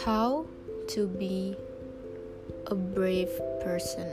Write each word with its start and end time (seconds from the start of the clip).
How 0.00 0.48
to 0.96 1.04
be 1.04 1.52
a 2.64 2.72
brave 2.72 3.36
person. 3.60 4.08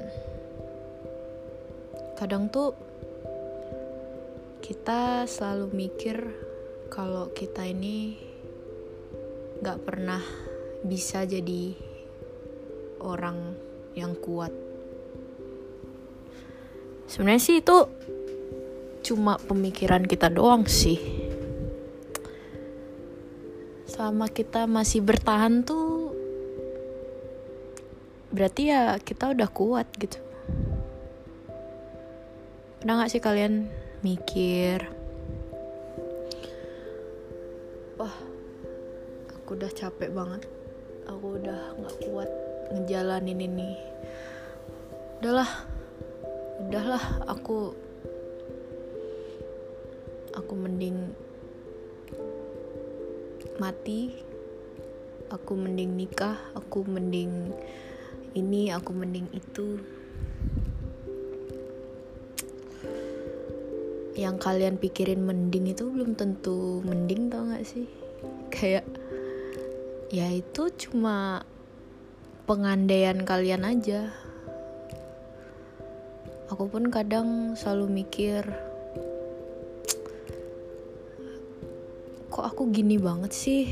Kadang 2.20 2.52
tuh 2.52 2.76
kita 4.60 5.24
selalu 5.24 5.72
mikir 5.72 6.28
kalau 6.92 7.32
kita 7.32 7.64
ini 7.64 8.20
gak 9.64 9.80
pernah 9.88 10.20
bisa 10.84 11.24
jadi 11.24 11.72
orang 13.00 13.56
yang 13.96 14.12
kuat. 14.20 14.52
Sebenarnya 17.08 17.40
sih 17.40 17.64
itu 17.64 17.88
cuma 19.08 19.40
pemikiran 19.40 20.04
kita 20.04 20.28
doang 20.28 20.68
sih. 20.68 21.27
Selama 23.98 24.30
kita 24.30 24.70
masih 24.70 25.02
bertahan 25.02 25.66
tuh 25.66 26.14
berarti 28.30 28.70
ya 28.70 29.02
kita 29.02 29.34
udah 29.34 29.50
kuat 29.50 29.90
gitu. 29.98 30.22
Pernah 32.78 33.02
gak 33.02 33.12
sih 33.12 33.18
kalian 33.18 33.68
mikir 34.06 34.86
Wah 37.98 38.16
aku 39.34 39.58
udah 39.58 39.72
capek 39.74 40.14
banget 40.14 40.46
Aku 41.10 41.42
udah 41.42 41.74
gak 41.74 41.96
kuat 42.06 42.30
ngejalanin 42.72 43.44
ini 43.44 43.74
Udahlah 45.20 45.52
Udahlah 46.70 47.04
aku 47.26 47.74
Aku 50.38 50.54
mending 50.54 50.97
mati. 53.60 54.14
Aku 55.28 55.60
mending 55.60 56.00
nikah 56.00 56.40
Aku 56.56 56.88
mending 56.88 57.52
ini 58.32 58.72
Aku 58.72 58.96
mending 58.96 59.28
itu. 59.34 59.82
Yang 64.18 64.36
kalian 64.42 64.82
pikirin 64.82 65.22
mending 65.22 65.70
itu 65.70 65.86
belum 65.90 66.18
tentu 66.18 66.82
mending 66.82 67.30
tau 67.30 67.46
gak 67.54 67.66
sih? 67.66 67.86
Kayak 68.56 68.86
ya 70.10 70.32
itu 70.32 70.74
cuma 70.88 71.46
pengandaian 72.50 73.22
kalian 73.22 73.68
aja. 73.68 74.10
Aku 76.48 76.72
pun 76.72 76.88
kadang 76.88 77.60
selalu 77.60 78.02
mikir 78.02 78.67
kok 82.38 82.46
aku 82.54 82.70
gini 82.70 83.02
banget 83.02 83.34
sih? 83.34 83.66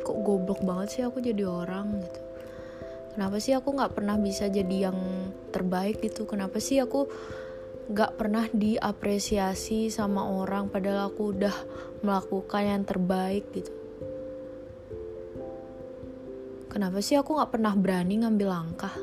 Kok 0.00 0.18
goblok 0.24 0.64
banget 0.64 0.88
sih 0.96 1.02
aku 1.04 1.20
jadi 1.20 1.44
orang 1.44 2.00
gitu? 2.00 2.20
Kenapa 3.12 3.36
sih 3.36 3.52
aku 3.52 3.76
nggak 3.76 3.92
pernah 3.92 4.16
bisa 4.16 4.48
jadi 4.48 4.88
yang 4.88 4.96
terbaik 5.52 6.00
gitu? 6.00 6.24
Kenapa 6.24 6.56
sih 6.56 6.80
aku 6.80 7.04
gak 7.88 8.20
pernah 8.20 8.44
diapresiasi 8.52 9.88
sama 9.88 10.24
orang 10.24 10.68
padahal 10.68 11.08
aku 11.08 11.36
udah 11.36 11.56
melakukan 12.00 12.62
yang 12.64 12.84
terbaik 12.88 13.44
gitu? 13.52 13.72
Kenapa 16.72 17.00
sih 17.04 17.20
aku 17.20 17.36
gak 17.36 17.52
pernah 17.52 17.76
berani 17.76 18.24
ngambil 18.24 18.48
langkah? 18.48 18.96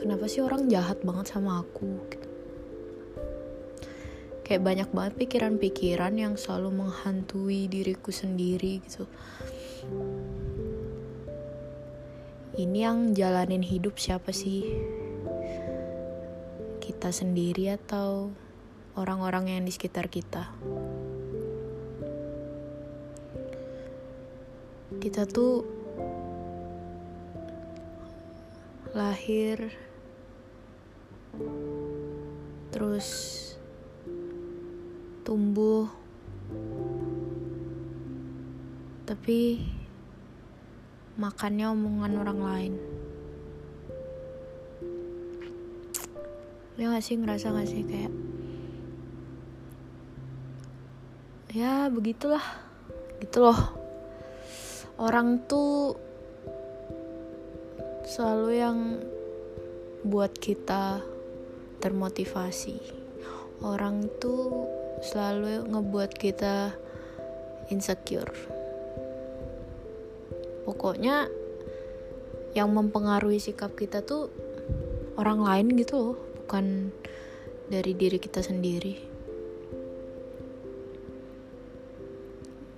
Kenapa 0.00 0.24
sih 0.32 0.40
orang 0.40 0.64
jahat 0.72 1.04
banget 1.04 1.32
sama 1.32 1.60
aku? 1.60 1.88
gitu 2.08 2.17
kayak 4.48 4.64
banyak 4.64 4.88
banget 4.96 5.14
pikiran-pikiran 5.20 6.16
yang 6.16 6.34
selalu 6.40 6.72
menghantui 6.88 7.68
diriku 7.68 8.08
sendiri 8.08 8.80
gitu 8.80 9.04
ini 12.58 12.82
yang 12.82 13.12
jalanin 13.12 13.62
hidup 13.62 14.00
siapa 14.00 14.32
sih 14.32 14.64
kita 16.82 17.12
sendiri 17.12 17.76
atau 17.76 18.32
orang-orang 18.98 19.54
yang 19.54 19.62
di 19.62 19.70
sekitar 19.70 20.10
kita. 20.10 20.50
Kita 24.98 25.22
tuh 25.30 25.62
lahir 28.96 29.70
terus 32.74 33.06
tumbuh. 35.28 35.84
Tapi 39.04 39.60
makannya 41.20 41.68
omongan 41.68 42.12
orang 42.16 42.40
lain. 42.40 42.74
ya 46.78 46.94
gak 46.94 47.02
sih 47.02 47.18
ngerasa 47.18 47.50
gak 47.50 47.66
sih 47.66 47.82
kayak 47.82 48.14
ya 51.50 51.90
begitulah 51.90 52.44
gitu 53.18 53.50
loh. 53.50 53.60
Orang 54.94 55.42
tuh 55.50 55.98
selalu 58.06 58.48
yang 58.54 58.78
buat 60.06 60.38
kita 60.38 61.02
termotivasi. 61.82 62.78
Orang 63.58 64.06
tuh 64.22 64.77
selalu 64.98 65.66
ngebuat 65.70 66.10
kita 66.14 66.74
insecure. 67.70 68.32
Pokoknya 70.66 71.30
yang 72.52 72.72
mempengaruhi 72.74 73.40
sikap 73.40 73.76
kita 73.78 74.02
tuh 74.02 74.28
orang 75.16 75.40
lain 75.44 75.66
gitu 75.78 75.94
loh 75.96 76.16
bukan 76.44 76.90
dari 77.68 77.92
diri 77.94 78.18
kita 78.20 78.40
sendiri. 78.42 78.94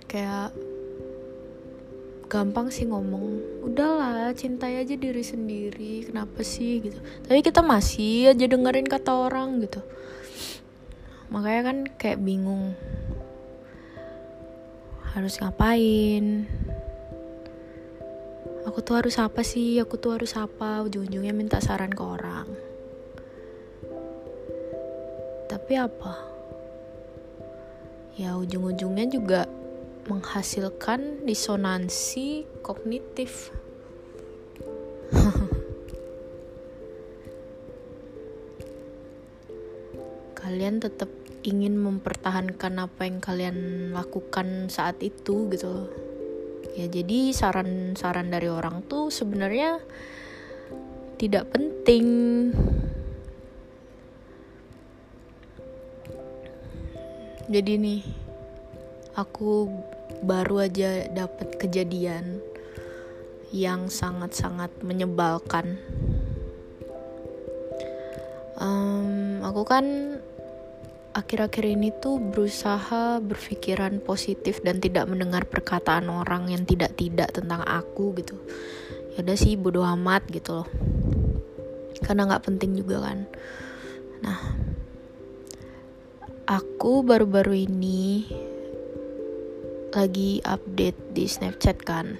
Kayak 0.07 0.51
gampang 2.27 2.71
sih 2.71 2.87
ngomong 2.87 3.43
udahlah 3.63 4.31
cintai 4.35 4.79
aja 4.79 4.95
diri 4.95 5.23
sendiri 5.23 6.07
kenapa 6.07 6.43
sih? 6.43 6.79
gitu. 6.83 6.99
Tapi 7.27 7.39
kita 7.43 7.59
masih 7.63 8.31
aja 8.31 8.45
dengerin 8.47 8.87
kata 8.87 9.11
orang 9.31 9.63
gitu 9.63 9.83
makanya 11.31 11.71
kan 11.71 11.77
kayak 11.95 12.19
bingung. 12.19 12.75
Harus 15.15 15.39
ngapain? 15.39 16.47
Aku 18.67 18.83
tuh 18.83 18.99
harus 18.99 19.15
apa 19.17 19.41
sih? 19.41 19.79
Aku 19.79 19.97
tuh 19.97 20.19
harus 20.19 20.35
apa? 20.37 20.83
Ujung-ujungnya 20.85 21.33
minta 21.33 21.59
saran 21.63 21.91
ke 21.91 22.03
orang. 22.03 22.47
Tapi 25.47 25.73
apa? 25.75 26.13
Ya 28.19 28.35
ujung-ujungnya 28.35 29.07
juga 29.07 29.47
menghasilkan 30.07 31.27
disonansi 31.27 32.45
kognitif. 32.63 33.51
Kalian 40.39 40.83
tetap 40.83 41.20
ingin 41.41 41.77
mempertahankan 41.77 42.77
apa 42.81 43.01
yang 43.09 43.17
kalian 43.17 43.57
lakukan 43.93 44.69
saat 44.69 45.01
itu 45.01 45.49
gitu 45.49 45.89
ya 46.77 46.87
jadi 46.87 47.35
saran-saran 47.35 48.31
dari 48.31 48.47
orang 48.47 48.85
tuh 48.87 49.11
sebenarnya 49.11 49.81
tidak 51.21 51.53
penting. 51.53 52.49
Jadi 57.45 57.71
nih 57.77 58.01
aku 59.13 59.69
baru 60.25 60.65
aja 60.65 61.05
dapat 61.13 61.61
kejadian 61.61 62.41
yang 63.53 63.85
sangat-sangat 63.85 64.73
menyebalkan. 64.81 65.77
Um, 68.57 69.45
aku 69.45 69.61
kan 69.61 69.85
akhir-akhir 71.11 71.65
ini 71.67 71.91
tuh 71.99 72.19
berusaha 72.19 73.19
berpikiran 73.19 73.99
positif 73.99 74.63
dan 74.63 74.79
tidak 74.79 75.07
mendengar 75.11 75.43
perkataan 75.43 76.07
orang 76.07 76.51
yang 76.51 76.63
tidak-tidak 76.63 77.35
tentang 77.35 77.63
aku 77.63 78.15
gitu. 78.15 78.39
Ya 79.15 79.27
udah 79.27 79.37
sih 79.37 79.59
bodo 79.59 79.83
amat 79.83 80.27
gitu 80.31 80.63
loh. 80.63 80.69
Karena 82.01 82.27
nggak 82.31 82.45
penting 82.47 82.79
juga 82.79 83.11
kan. 83.11 83.19
Nah 84.23 84.39
aku 86.51 87.05
baru-baru 87.05 87.63
ini 87.67 88.27
lagi 89.91 90.39
update 90.43 91.15
di 91.15 91.27
Snapchat 91.27 91.83
kan. 91.83 92.15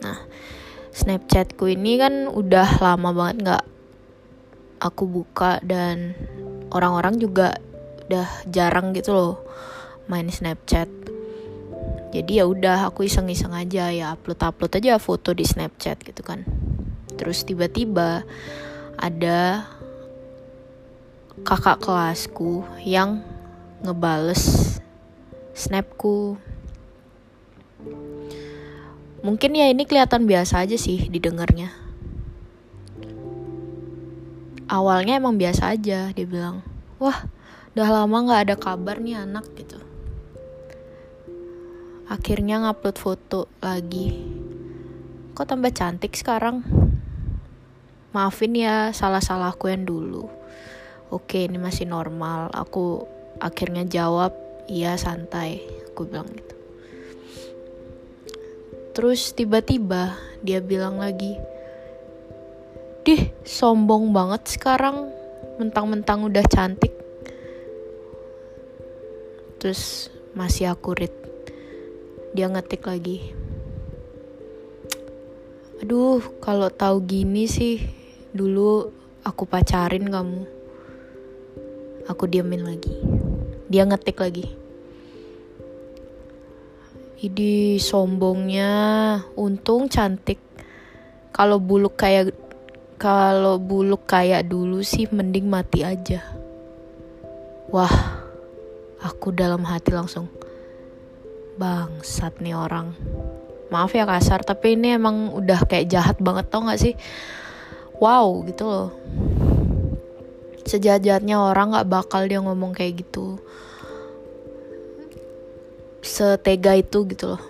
Nah, 0.00 0.18
Snapchatku 0.90 1.68
ini 1.68 2.00
kan 2.00 2.28
udah 2.28 2.80
lama 2.80 3.12
banget 3.12 3.36
nggak 3.44 3.64
aku 4.80 5.04
buka 5.04 5.60
dan 5.60 6.16
orang-orang 6.72 7.20
juga 7.20 7.60
udah 8.10 8.26
jarang 8.50 8.90
gitu 8.90 9.14
loh 9.14 9.34
main 10.10 10.26
Snapchat. 10.26 10.90
jadi 12.10 12.42
ya 12.42 12.44
udah 12.50 12.90
aku 12.90 13.06
iseng-iseng 13.06 13.54
aja 13.54 13.86
ya 13.94 14.18
upload-upload 14.18 14.82
aja 14.82 14.98
foto 14.98 15.30
di 15.30 15.46
Snapchat 15.46 16.02
gitu 16.02 16.26
kan. 16.26 16.42
Terus 17.14 17.46
tiba-tiba 17.46 18.26
ada 18.98 19.62
kakak 21.46 21.78
kelasku 21.78 22.66
yang 22.82 23.22
ngebales 23.86 24.76
snapku. 25.54 26.34
Mungkin 29.22 29.50
ya 29.54 29.70
ini 29.70 29.86
kelihatan 29.86 30.26
biasa 30.26 30.66
aja 30.66 30.74
sih 30.74 31.06
didengarnya. 31.06 31.70
Awalnya 34.66 35.22
emang 35.22 35.38
biasa 35.38 35.78
aja 35.78 36.10
dia 36.10 36.26
bilang 36.26 36.66
wah 36.98 37.26
udah 37.80 38.04
lama 38.04 38.28
nggak 38.28 38.42
ada 38.44 38.56
kabar 38.60 39.00
nih 39.00 39.16
anak 39.24 39.56
gitu. 39.56 39.80
Akhirnya 42.12 42.60
ngupload 42.60 43.00
foto 43.00 43.48
lagi. 43.64 44.20
Kok 45.32 45.48
tambah 45.48 45.72
cantik 45.72 46.12
sekarang? 46.12 46.60
Maafin 48.12 48.52
ya 48.52 48.92
salah-salahku 48.92 49.72
yang 49.72 49.88
dulu. 49.88 50.28
Oke 51.08 51.48
ini 51.48 51.56
masih 51.56 51.88
normal. 51.88 52.52
Aku 52.52 53.08
akhirnya 53.40 53.88
jawab 53.88 54.36
iya 54.68 55.00
santai 55.00 55.64
aku 55.88 56.04
bilang 56.04 56.28
gitu. 56.36 56.56
Terus 58.92 59.32
tiba-tiba 59.32 60.20
dia 60.44 60.60
bilang 60.60 61.00
lagi 61.00 61.32
dih 63.08 63.32
sombong 63.48 64.12
banget 64.12 64.52
sekarang. 64.52 65.08
Mentang-mentang 65.56 66.28
udah 66.28 66.44
cantik 66.44 66.99
terus 69.60 70.08
masih 70.32 70.72
aku 70.72 70.96
read. 70.96 71.12
Dia 72.32 72.48
ngetik 72.48 72.88
lagi. 72.88 73.36
Aduh 75.84 76.24
kalau 76.40 76.72
tahu 76.72 77.04
gini 77.04 77.44
sih 77.44 77.84
dulu 78.32 78.88
aku 79.20 79.44
pacarin 79.44 80.08
kamu. 80.08 80.48
Aku 82.08 82.24
diamin 82.24 82.64
lagi. 82.64 82.96
Dia 83.68 83.84
ngetik 83.84 84.16
lagi. 84.24 84.48
Idi 87.20 87.76
sombongnya 87.76 88.72
untung 89.36 89.92
cantik. 89.92 90.40
Kalau 91.36 91.60
buluk 91.60 92.00
kayak 92.00 92.32
kalau 92.96 93.60
buluk 93.60 94.08
kayak 94.08 94.48
dulu 94.48 94.80
sih 94.80 95.04
mending 95.08 95.48
mati 95.52 95.84
aja. 95.84 96.24
Wah 97.68 98.19
aku 99.00 99.32
dalam 99.32 99.64
hati 99.64 99.96
langsung 99.96 100.28
bangsat 101.56 102.40
nih 102.40 102.56
orang. 102.56 102.92
Maaf 103.70 103.94
ya 103.94 104.08
kasar 104.08 104.42
tapi 104.42 104.74
ini 104.74 104.96
emang 104.96 105.30
udah 105.36 105.64
kayak 105.68 105.88
jahat 105.92 106.16
banget 106.18 106.48
tau 106.48 106.64
gak 106.64 106.80
sih? 106.80 106.94
Wow 108.00 108.44
gitu 108.48 108.64
loh. 108.66 108.88
Sejahatnya 110.64 111.36
orang 111.36 111.76
gak 111.76 111.88
bakal 111.88 112.24
dia 112.26 112.40
ngomong 112.40 112.72
kayak 112.72 113.04
gitu. 113.04 113.38
Setega 116.00 116.80
itu 116.80 117.04
gitu 117.08 117.36
loh. 117.36 117.42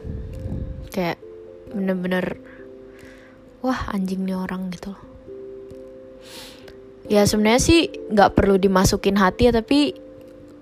Kayak 0.90 1.22
bener-bener 1.70 2.36
wah 3.62 3.94
anjing 3.94 4.26
nih 4.26 4.36
orang 4.36 4.68
gitu 4.74 4.92
loh. 4.92 5.02
Ya 7.10 7.26
sebenarnya 7.26 7.58
sih 7.58 7.90
nggak 7.90 8.38
perlu 8.38 8.54
dimasukin 8.54 9.18
hati 9.18 9.50
ya 9.50 9.52
tapi 9.54 9.98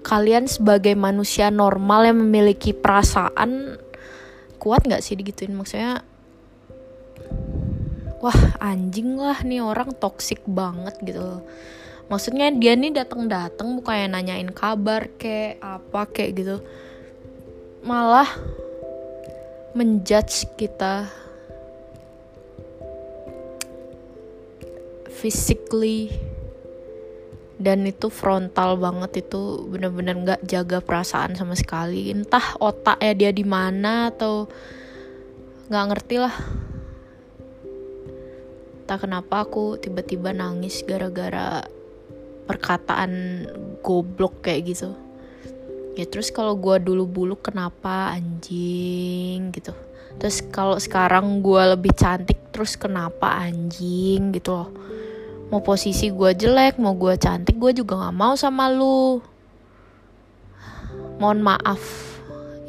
kalian 0.08 0.48
sebagai 0.48 0.96
manusia 0.96 1.52
normal 1.52 2.08
yang 2.08 2.18
memiliki 2.24 2.72
perasaan 2.72 3.76
kuat 4.56 4.88
nggak 4.88 5.04
sih 5.04 5.20
digituin? 5.20 5.52
Maksudnya 5.52 6.00
wah 8.18 8.40
anjing 8.58 9.20
lah 9.20 9.44
nih 9.44 9.62
orang 9.62 9.94
toksik 9.94 10.42
banget 10.48 10.96
gitu 11.06 11.44
maksudnya 12.08 12.48
dia 12.50 12.72
nih 12.74 12.90
datang 12.90 13.28
datang 13.28 13.76
bukannya 13.76 14.08
nanyain 14.08 14.50
kabar 14.50 15.12
kayak 15.20 15.60
apa 15.60 16.08
kayak 16.08 16.30
gitu. 16.40 16.56
Malah 17.84 18.26
menjudge 19.76 20.48
kita 20.56 21.06
physically 25.12 26.10
dan 27.58 27.82
itu 27.90 28.06
frontal 28.06 28.78
banget 28.78 29.26
itu 29.26 29.66
bener-bener 29.66 30.14
nggak 30.14 30.40
-bener 30.46 30.50
jaga 30.50 30.78
perasaan 30.78 31.34
sama 31.34 31.58
sekali. 31.58 32.14
Entah 32.14 32.54
otak 32.62 33.02
ya 33.02 33.12
dia 33.18 33.30
di 33.34 33.42
mana 33.42 34.14
atau 34.14 34.46
nggak 35.66 35.86
ngerti 35.90 36.16
lah. 36.22 36.34
Tak 38.86 39.04
kenapa 39.04 39.44
aku 39.44 39.76
tiba-tiba 39.76 40.32
nangis 40.32 40.80
gara-gara 40.86 41.66
perkataan 42.46 43.44
goblok 43.82 44.40
kayak 44.40 44.72
gitu. 44.72 44.94
Ya 45.98 46.06
terus 46.06 46.30
kalau 46.30 46.54
gue 46.54 46.78
dulu 46.78 47.04
buluk 47.10 47.50
kenapa? 47.50 48.14
Anjing 48.14 49.50
gitu. 49.50 49.74
Terus 50.22 50.46
kalau 50.54 50.78
sekarang 50.78 51.42
gue 51.42 51.62
lebih 51.74 51.90
cantik 51.90 52.38
terus 52.54 52.78
kenapa? 52.78 53.34
Anjing 53.34 54.30
gitu 54.30 54.54
loh 54.54 54.70
mau 55.48 55.64
posisi 55.64 56.12
gue 56.12 56.30
jelek 56.36 56.76
mau 56.76 56.92
gue 56.92 57.16
cantik 57.16 57.56
gue 57.56 57.72
juga 57.72 57.96
nggak 57.96 58.16
mau 58.16 58.34
sama 58.36 58.68
lu. 58.68 59.24
Mohon 61.18 61.40
maaf 61.42 61.82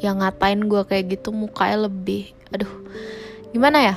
yang 0.00 0.24
ngatain 0.24 0.64
gue 0.64 0.82
kayak 0.88 1.20
gitu 1.20 1.30
mukanya 1.30 1.86
lebih. 1.86 2.32
Aduh 2.50 2.72
gimana 3.52 3.78
ya? 3.84 3.96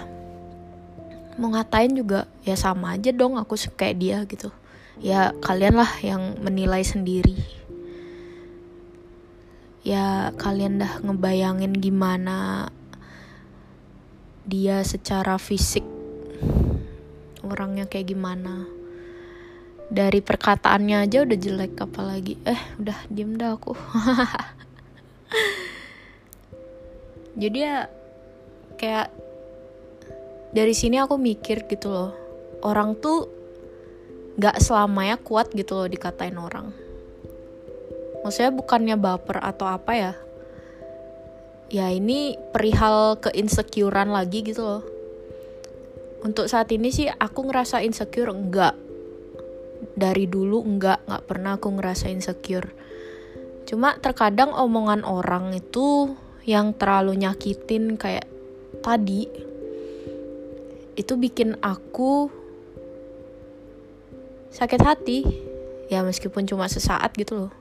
Mau 1.39 1.50
ngatain 1.50 1.95
juga 1.95 2.27
ya 2.44 2.53
sama 2.59 3.00
aja 3.00 3.09
dong 3.15 3.39
aku 3.39 3.56
kayak 3.74 3.95
dia 3.97 4.18
gitu. 4.27 4.51
Ya 5.01 5.33
kalian 5.41 5.79
lah 5.79 5.91
yang 6.03 6.38
menilai 6.44 6.83
sendiri. 6.86 7.39
Ya 9.83 10.31
kalian 10.39 10.79
dah 10.79 11.01
ngebayangin 11.03 11.75
gimana 11.75 12.69
dia 14.44 14.83
secara 14.83 15.39
fisik 15.39 15.93
orangnya 17.44 17.86
kayak 17.86 18.16
gimana. 18.16 18.66
Dari 19.94 20.24
perkataannya 20.24 21.06
aja 21.06 21.28
udah 21.28 21.38
jelek 21.38 21.75
apalagi. 21.84 22.40
Eh 22.48 22.62
udah 22.79 22.98
diem 23.12 23.36
dah 23.36 23.53
aku. 23.53 23.75
Jadi 27.41 27.60
ya 27.60 27.91
kayak 28.79 29.12
dari 30.56 30.74
sini 30.74 30.98
aku 30.98 31.20
mikir 31.20 31.67
gitu 31.67 31.91
loh. 31.91 32.12
Orang 32.63 32.96
tuh 32.98 33.27
gak 34.39 34.63
selamanya 34.63 35.20
kuat 35.20 35.51
gitu 35.51 35.77
loh 35.77 35.88
dikatain 35.91 36.39
orang. 36.39 36.72
Maksudnya 38.24 38.56
bukannya 38.56 38.96
baper 38.96 39.44
atau 39.44 39.67
apa 39.67 39.91
ya? 39.94 40.13
Ya 41.74 41.91
ini 41.91 42.38
perihal 42.53 43.17
keinsecurean 43.20 44.13
lagi 44.13 44.46
gitu 44.46 44.63
loh 44.63 44.92
untuk 46.24 46.48
saat 46.48 46.72
ini 46.72 46.88
sih 46.88 47.12
aku 47.12 47.51
ngerasa 47.51 47.84
insecure 47.84 48.32
enggak. 48.32 48.80
Dari 49.94 50.24
dulu 50.25 50.63
enggak. 50.63 51.03
Nggak 51.03 51.24
pernah 51.27 51.60
aku 51.60 51.68
ngerasa 51.75 52.08
insecure. 52.08 52.72
Cuma 53.68 54.00
terkadang 54.00 54.56
omongan 54.56 55.03
orang 55.03 55.51
itu 55.51 56.15
yang 56.48 56.72
terlalu 56.75 57.20
nyakitin 57.20 57.96
kayak 58.00 58.27
tadi 58.84 59.27
itu 60.96 61.13
bikin 61.20 61.60
aku 61.60 62.32
sakit 64.56 64.80
hati. 64.80 65.20
Ya 65.92 66.08
meskipun 66.08 66.48
cuma 66.48 66.72
sesaat 66.72 67.12
gitu 67.20 67.48
loh. 67.48 67.51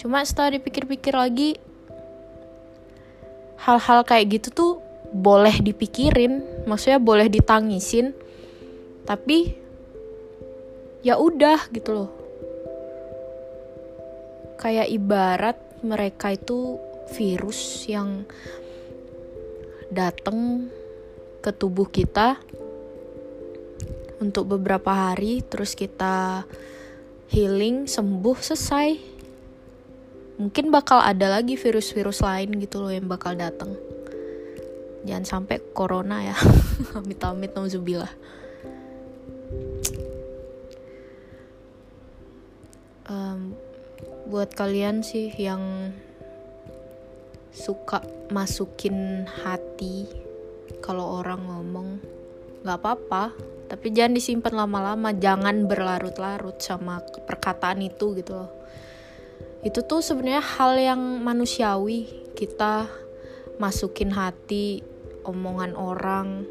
Cuma 0.00 0.24
setelah 0.24 0.56
dipikir-pikir 0.56 1.12
lagi 1.12 1.60
hal-hal 3.60 4.00
kayak 4.04 4.40
gitu 4.40 4.48
tuh 4.52 4.72
boleh 5.12 5.60
dipikirin 5.60 6.55
maksudnya 6.66 6.98
boleh 6.98 7.30
ditangisin 7.30 8.12
tapi 9.06 9.54
ya 11.06 11.14
udah 11.16 11.70
gitu 11.70 11.90
loh. 11.94 12.10
Kayak 14.58 14.90
ibarat 14.90 15.56
mereka 15.86 16.34
itu 16.34 16.82
virus 17.14 17.86
yang 17.86 18.26
datang 19.94 20.66
ke 21.38 21.54
tubuh 21.54 21.86
kita 21.86 22.34
untuk 24.18 24.58
beberapa 24.58 24.90
hari 24.90 25.46
terus 25.46 25.78
kita 25.78 26.42
healing 27.30 27.86
sembuh 27.86 28.38
selesai. 28.42 29.14
Mungkin 30.42 30.68
bakal 30.74 31.00
ada 31.00 31.38
lagi 31.38 31.54
virus-virus 31.54 32.20
lain 32.20 32.58
gitu 32.60 32.82
loh 32.82 32.92
yang 32.92 33.06
bakal 33.06 33.38
datang 33.38 33.95
jangan 35.06 35.46
sampai 35.46 35.62
corona 35.70 36.20
ya. 36.26 36.36
Amit-amit 36.98 37.54
nauzubillah. 37.54 38.10
Um, 43.06 43.54
buat 44.26 44.50
kalian 44.58 45.06
sih 45.06 45.30
yang 45.38 45.94
suka 47.54 48.02
masukin 48.34 49.24
hati 49.24 50.10
kalau 50.82 51.22
orang 51.22 51.46
ngomong 51.46 51.88
nggak 52.66 52.78
apa-apa. 52.82 53.30
Tapi 53.66 53.90
jangan 53.90 54.14
disimpan 54.14 54.54
lama-lama 54.54 55.10
jangan 55.14 55.66
berlarut-larut 55.66 56.58
sama 56.62 57.02
perkataan 57.02 57.82
itu 57.82 58.14
gitu 58.18 58.34
loh. 58.34 58.50
Itu 59.66 59.82
tuh 59.82 60.02
sebenarnya 60.02 60.42
hal 60.42 60.78
yang 60.78 61.02
manusiawi 61.22 62.06
kita 62.38 62.86
masukin 63.58 64.12
hati 64.12 64.84
omongan 65.26 65.74
orang 65.74 66.46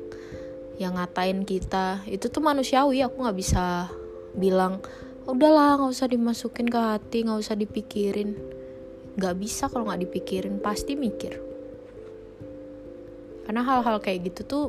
yang 0.76 1.00
ngatain 1.00 1.48
kita. 1.48 2.04
Itu 2.06 2.28
tuh 2.28 2.44
manusiawi 2.44 3.00
aku 3.02 3.24
nggak 3.24 3.38
bisa 3.40 3.88
bilang 4.36 4.84
udahlah 5.26 5.80
nggak 5.80 5.92
usah 5.96 6.12
dimasukin 6.12 6.68
ke 6.68 6.78
hati 6.78 7.24
nggak 7.24 7.40
usah 7.40 7.56
dipikirin. 7.56 8.36
Nggak 9.16 9.36
bisa 9.40 9.72
kalau 9.72 9.88
nggak 9.88 10.04
dipikirin 10.06 10.60
pasti 10.60 11.00
mikir. 11.00 11.40
Karena 13.48 13.62
hal-hal 13.64 14.04
kayak 14.04 14.28
gitu 14.34 14.42
tuh 14.44 14.66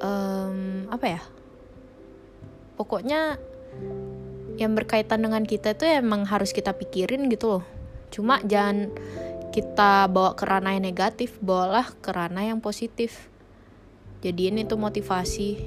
um, 0.00 0.86
apa 0.92 1.06
ya? 1.18 1.22
Pokoknya 2.76 3.40
yang 4.56 4.72
berkaitan 4.72 5.20
dengan 5.20 5.44
kita 5.44 5.76
itu 5.76 5.84
emang 5.84 6.24
harus 6.28 6.52
kita 6.52 6.72
pikirin 6.72 7.28
gitu 7.28 7.60
loh. 7.60 7.64
Cuma 8.08 8.40
jangan 8.44 8.88
kita 9.56 10.04
bawa 10.12 10.36
ke 10.36 10.44
ranah 10.44 10.76
yang 10.76 10.84
negatif 10.84 11.40
bawalah 11.40 11.88
ke 12.04 12.12
ranah 12.12 12.44
yang 12.44 12.60
positif. 12.60 13.32
Jadiin 14.20 14.60
itu 14.60 14.76
motivasi. 14.76 15.64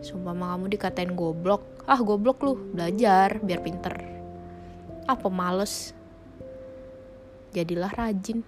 Sumpah 0.00 0.32
kamu 0.32 0.72
dikatain 0.72 1.12
goblok. 1.12 1.60
Ah 1.84 2.00
goblok 2.00 2.40
lu 2.40 2.56
belajar 2.72 3.36
biar 3.44 3.60
pinter. 3.60 3.92
Apa 5.04 5.28
males? 5.28 5.92
Jadilah 7.52 7.92
rajin. 7.92 8.40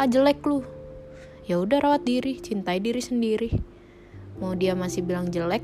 Ah 0.00 0.08
jelek 0.08 0.40
lu. 0.48 0.64
Ya 1.44 1.60
udah 1.60 1.76
rawat 1.84 2.08
diri 2.08 2.40
cintai 2.40 2.80
diri 2.80 3.04
sendiri. 3.04 3.52
Mau 4.40 4.56
dia 4.56 4.72
masih 4.72 5.04
bilang 5.04 5.28
jelek 5.28 5.60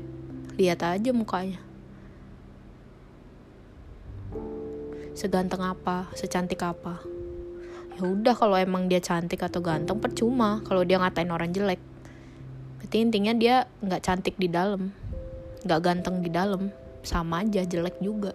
lihat 0.61 0.85
aja 0.85 1.09
mukanya. 1.09 1.57
Seganteng 5.17 5.65
apa? 5.65 6.05
Secantik 6.13 6.61
apa 6.61 7.18
ya 7.99 8.07
udah 8.07 8.31
kalau 8.31 8.55
emang 8.55 8.87
dia 8.87 9.03
cantik 9.03 9.43
atau 9.43 9.59
ganteng 9.59 9.99
percuma 9.99 10.63
kalau 10.63 10.87
dia 10.87 10.95
ngatain 11.03 11.27
orang 11.27 11.51
jelek. 11.51 11.83
Berarti 12.79 12.97
intinya 13.03 13.35
dia 13.35 13.67
nggak 13.83 14.01
cantik 14.07 14.39
di 14.39 14.47
dalam 14.47 14.95
nggak 15.67 15.81
ganteng 15.83 16.23
di 16.23 16.31
dalam. 16.31 16.71
Sama 17.03 17.43
aja 17.43 17.63
jelek 17.67 17.99
juga. 17.99 18.31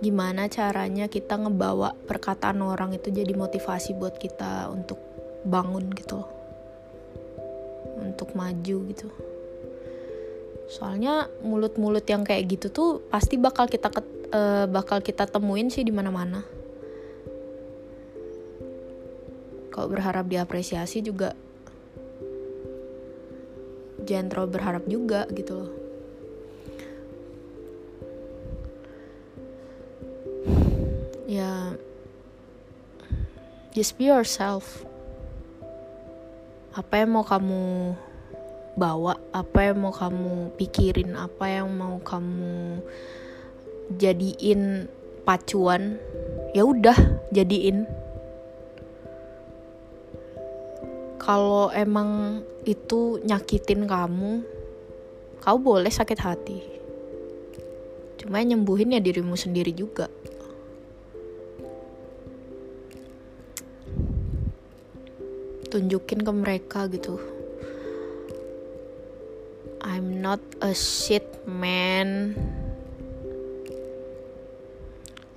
Gimana 0.00 0.48
caranya 0.48 1.08
kita 1.08 1.40
ngebawa 1.40 1.96
perkataan 2.08 2.60
orang 2.60 2.96
itu 2.96 3.08
jadi 3.08 3.32
motivasi 3.36 3.96
buat 3.96 4.16
kita 4.16 4.68
untuk 4.72 5.00
bangun 5.44 5.92
gitu 5.92 6.24
untuk 8.04 8.36
maju 8.36 8.76
gitu 8.92 9.08
soalnya 10.74 11.30
mulut-mulut 11.46 12.02
yang 12.10 12.26
kayak 12.26 12.50
gitu 12.50 12.66
tuh 12.74 12.90
pasti 13.06 13.38
bakal 13.38 13.70
kita 13.70 13.94
uh, 14.34 14.66
bakal 14.66 14.98
kita 14.98 15.22
temuin 15.30 15.70
sih 15.70 15.86
di 15.86 15.94
mana-mana. 15.94 16.42
Kalau 19.70 19.86
berharap 19.86 20.26
diapresiasi 20.26 20.98
juga 20.98 21.38
jangan 24.02 24.26
terlalu 24.26 24.50
berharap 24.50 24.84
juga 24.90 25.30
gitu 25.30 25.62
loh. 25.62 25.72
Ya 31.30 31.78
just 33.70 33.94
be 33.94 34.10
yourself. 34.10 34.82
Apa 36.74 37.06
yang 37.06 37.14
mau 37.14 37.22
kamu 37.22 37.94
bawa 38.74 39.14
apa 39.30 39.70
yang 39.70 39.86
mau 39.86 39.94
kamu 39.94 40.50
pikirin 40.58 41.14
apa 41.14 41.46
yang 41.46 41.70
mau 41.70 42.02
kamu 42.02 42.82
jadiin 43.94 44.90
pacuan 45.22 45.98
ya 46.50 46.66
udah 46.66 46.96
jadiin. 47.30 47.86
Kalau 51.22 51.72
emang 51.72 52.42
itu 52.68 53.22
nyakitin 53.24 53.88
kamu 53.88 54.44
kau 55.40 55.56
boleh 55.56 55.88
sakit 55.88 56.18
hati. 56.20 56.60
Cuma 58.20 58.44
nyembuhin 58.44 58.92
ya 58.92 59.00
dirimu 59.00 59.38
sendiri 59.38 59.72
juga. 59.72 60.10
Tunjukin 65.72 66.22
ke 66.22 66.32
mereka 66.32 66.86
gitu 66.86 67.33
I'm 69.84 70.24
not 70.24 70.40
a 70.64 70.72
shit 70.72 71.44
man. 71.44 72.32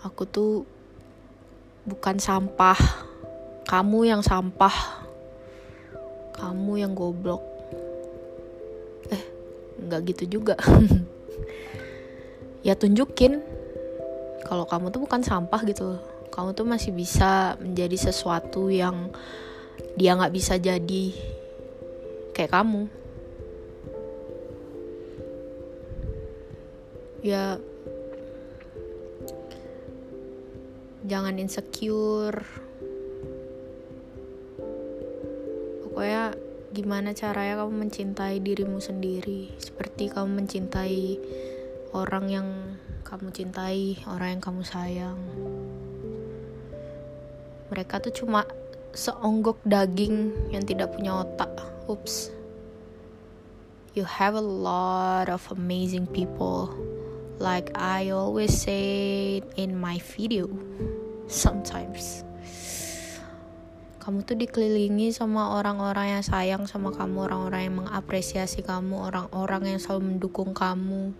Aku 0.07 0.23
tuh 0.23 0.63
bukan 1.83 2.15
sampah. 2.15 2.79
Kamu 3.67 4.07
yang 4.07 4.23
sampah. 4.23 5.03
Kamu 6.31 6.79
yang 6.79 6.95
goblok. 6.95 7.43
Eh 9.11 9.23
nggak 9.83 10.15
gitu 10.15 10.39
juga. 10.39 10.55
Ya 12.65 12.75
tunjukin 12.75 13.39
kalau 14.43 14.67
kamu 14.67 14.91
tuh 14.91 14.99
bukan 14.99 15.23
sampah 15.23 15.63
gitu. 15.63 15.95
Kamu 16.35 16.51
tuh 16.51 16.67
masih 16.67 16.91
bisa 16.91 17.55
menjadi 17.63 18.11
sesuatu 18.11 18.67
yang 18.67 19.07
dia 19.95 20.19
nggak 20.19 20.35
bisa 20.35 20.59
jadi. 20.59 21.15
Kayak 22.35 22.59
kamu 22.59 22.91
ya 27.27 27.59
jangan 31.03 31.35
insecure 31.35 32.39
pokoknya 35.83 36.31
gimana 36.71 37.11
caranya 37.11 37.63
kamu 37.63 37.73
mencintai 37.83 38.39
dirimu 38.39 38.79
sendiri 38.79 39.51
seperti 39.59 40.07
kamu 40.07 40.43
mencintai 40.43 41.19
orang 41.91 42.25
yang 42.31 42.47
kamu 43.03 43.35
cintai 43.35 43.99
orang 44.07 44.39
yang 44.39 44.43
kamu 44.43 44.63
sayang 44.63 45.19
mereka 47.67 47.99
tuh 47.99 48.15
cuma 48.15 48.47
seonggok 48.97 49.61
daging 49.61 50.33
yang 50.49 50.65
tidak 50.65 50.95
punya 50.95 51.21
otak. 51.21 51.53
Oops. 51.85 52.33
You 53.93 54.09
have 54.09 54.33
a 54.33 54.41
lot 54.41 55.29
of 55.29 55.45
amazing 55.53 56.09
people. 56.09 56.73
Like 57.37 57.69
I 57.77 58.09
always 58.09 58.49
say 58.57 59.45
in 59.53 59.77
my 59.77 60.01
video. 60.17 60.49
Sometimes. 61.29 62.25
Kamu 64.01 64.23
tuh 64.25 64.39
dikelilingi 64.39 65.13
sama 65.13 65.53
orang-orang 65.59 66.17
yang 66.17 66.23
sayang 66.23 66.63
sama 66.65 66.95
kamu, 66.95 67.29
orang-orang 67.29 67.61
yang 67.67 67.75
mengapresiasi 67.83 68.63
kamu, 68.63 69.11
orang-orang 69.11 69.75
yang 69.75 69.79
selalu 69.83 70.15
mendukung 70.15 70.55
kamu. 70.55 71.11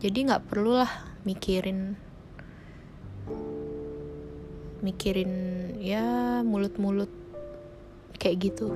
Jadi 0.00 0.18
nggak 0.30 0.46
perlulah 0.46 0.88
mikirin 1.26 1.96
mikirin 4.80 5.32
ya 5.76 6.40
mulut-mulut 6.40 7.12
kayak 8.16 8.48
gitu 8.48 8.72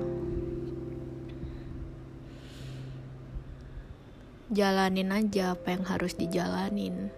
jalanin 4.51 5.09
aja 5.13 5.53
apa 5.57 5.73
yang 5.73 5.83
harus 5.85 6.13
dijalanin. 6.17 7.09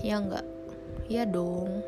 Ya 0.00 0.20
enggak 0.20 0.46
ya 1.10 1.26
dong. 1.26 1.82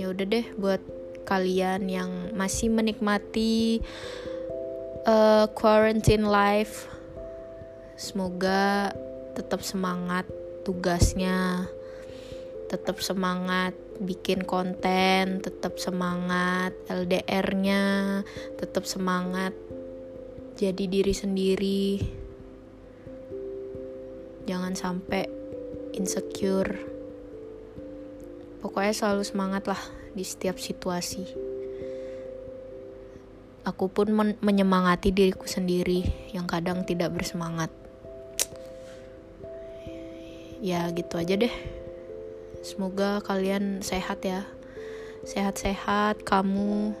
Ya 0.00 0.08
udah 0.08 0.24
deh 0.24 0.46
buat 0.56 0.80
kalian 1.28 1.86
yang 1.92 2.10
masih 2.32 2.72
menikmati 2.72 3.84
uh, 5.04 5.46
quarantine 5.52 6.26
life 6.26 6.88
semoga 8.00 8.90
tetap 9.36 9.60
semangat 9.60 10.24
tugasnya 10.64 11.68
tetap 12.70 13.02
semangat 13.02 13.74
bikin 13.98 14.46
konten, 14.46 15.42
tetap 15.42 15.82
semangat 15.82 16.70
LDR-nya, 16.86 18.22
tetap 18.54 18.86
semangat 18.86 19.50
jadi 20.60 20.84
diri 20.84 21.14
sendiri. 21.16 21.84
Jangan 24.44 24.76
sampai 24.76 25.24
insecure. 25.96 26.76
Pokoknya 28.60 28.92
selalu 28.92 29.24
semangat 29.24 29.64
lah 29.64 29.80
di 30.12 30.20
setiap 30.20 30.60
situasi. 30.60 31.24
Aku 33.64 33.88
pun 33.88 34.12
men 34.12 34.36
menyemangati 34.44 35.08
diriku 35.16 35.48
sendiri 35.48 36.04
yang 36.36 36.44
kadang 36.44 36.84
tidak 36.84 37.16
bersemangat. 37.16 37.72
ya 40.60 40.92
gitu 40.92 41.16
aja 41.16 41.40
deh 41.40 41.54
semoga 42.60 43.24
kalian 43.24 43.80
sehat 43.80 44.20
ya 44.20 44.44
sehat-sehat 45.24 46.20
kamu 46.28 46.92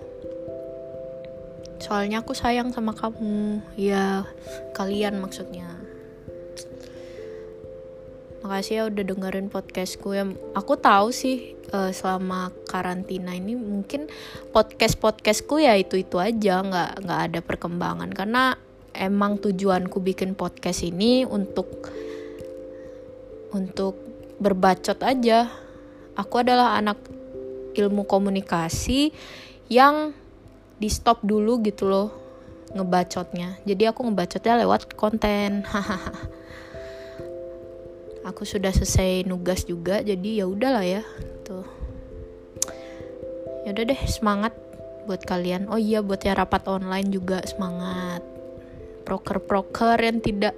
soalnya 1.80 2.20
aku 2.20 2.36
sayang 2.36 2.70
sama 2.70 2.92
kamu. 2.92 3.64
Ya 3.74 4.28
kalian 4.76 5.18
maksudnya. 5.18 5.66
Makasih 8.40 8.72
ya 8.72 8.82
udah 8.88 9.04
dengerin 9.04 9.48
podcastku. 9.52 10.16
Ya 10.16 10.24
aku 10.56 10.76
tahu 10.76 11.12
sih 11.12 11.56
uh, 11.72 11.92
selama 11.92 12.52
karantina 12.68 13.36
ini 13.36 13.56
mungkin 13.56 14.08
podcast 14.52 14.96
podcastku 15.00 15.60
ya 15.60 15.76
itu 15.76 16.00
itu 16.00 16.20
aja. 16.20 16.60
Nggak 16.60 16.90
nggak 17.04 17.20
ada 17.32 17.40
perkembangan. 17.40 18.10
Karena 18.12 18.56
emang 18.92 19.40
tujuanku 19.40 20.00
bikin 20.04 20.36
podcast 20.36 20.84
ini 20.84 21.24
untuk 21.24 21.68
untuk 23.56 23.96
berbacot 24.40 25.00
aja. 25.04 25.48
Aku 26.16 26.40
adalah 26.40 26.76
anak 26.76 27.00
ilmu 27.76 28.04
komunikasi 28.04 29.12
yang 29.70 30.12
di 30.80 30.88
stop 30.88 31.20
dulu 31.20 31.60
gitu 31.60 31.84
loh 31.86 32.08
ngebacotnya. 32.72 33.60
Jadi 33.68 33.84
aku 33.84 34.08
ngebacotnya 34.08 34.64
lewat 34.64 34.96
konten. 34.96 35.62
Aku 38.20 38.44
sudah 38.44 38.68
selesai 38.70 39.24
nugas 39.24 39.64
juga 39.64 40.04
jadi 40.04 40.44
ya 40.44 40.46
udahlah 40.46 40.84
ya 40.84 41.02
tuh 41.40 41.64
ya 43.64 43.72
udah 43.72 43.84
deh 43.90 44.02
semangat 44.06 44.52
buat 45.08 45.24
kalian. 45.24 45.72
Oh 45.72 45.80
iya 45.80 46.04
buat 46.04 46.20
yang 46.22 46.36
rapat 46.36 46.68
online 46.68 47.08
juga 47.08 47.40
semangat. 47.48 48.20
Proker-proker 49.08 49.98
yang 49.98 50.20
tidak 50.20 50.54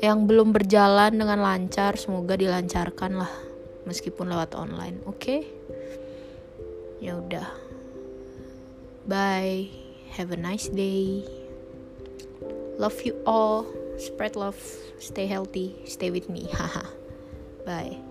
yang 0.00 0.24
belum 0.24 0.52
berjalan 0.52 1.12
dengan 1.12 1.44
lancar 1.44 2.00
semoga 2.00 2.36
dilancarkan 2.36 3.20
lah 3.20 3.32
meskipun 3.84 4.28
lewat 4.28 4.56
online 4.56 5.00
oke? 5.04 5.20
Okay? 5.20 5.40
ya 7.00 7.16
udah 7.16 7.65
Bye. 9.06 9.68
Have 10.10 10.30
a 10.32 10.36
nice 10.36 10.68
day. 10.68 11.24
Love 12.78 13.00
you 13.02 13.14
all. 13.26 13.66
Spread 13.98 14.36
love. 14.36 14.58
Stay 14.98 15.26
healthy. 15.26 15.74
Stay 15.84 16.10
with 16.10 16.28
me. 16.28 16.48
Haha. 16.52 16.82
Bye. 17.64 18.05